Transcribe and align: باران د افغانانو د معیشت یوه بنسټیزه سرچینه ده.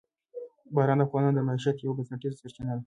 باران 0.75 0.97
د 0.99 1.01
افغانانو 1.05 1.35
د 1.37 1.39
معیشت 1.47 1.77
یوه 1.79 1.95
بنسټیزه 1.97 2.37
سرچینه 2.41 2.73
ده. 2.75 2.79